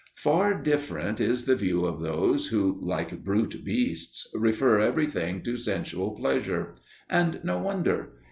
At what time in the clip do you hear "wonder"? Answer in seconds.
7.59-8.09